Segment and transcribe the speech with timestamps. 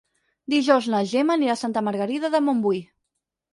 [0.53, 2.83] Dijous na Gemma anirà a Santa Margarida de Montbui.